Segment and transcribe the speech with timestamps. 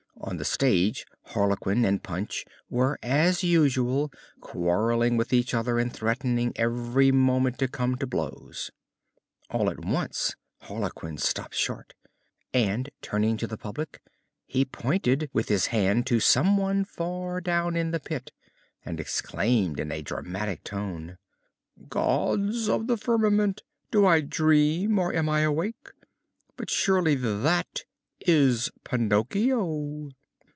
[0.23, 6.53] On the stage Harlequin and Punch were as usual quarrelling with each other and threatening
[6.57, 8.69] every moment to come to blows.
[9.49, 11.95] All at once Harlequin stopped short
[12.53, 13.99] and, turning to the public,
[14.45, 18.31] he pointed with his hand to some one far down in the pit
[18.85, 21.17] and exclaimed in a dramatic tone:
[21.89, 23.63] "Gods of the firmament!
[23.89, 25.89] Do I dream or am I awake?
[26.57, 27.85] But surely that
[28.27, 30.09] is Pinocchio!"